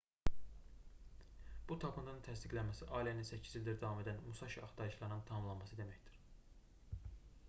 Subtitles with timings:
[1.71, 6.17] bu tapıntının təsdiqlənməsi allenin 8 ildir davam edən musaşi axtarışlarının tamamlanması deməkdir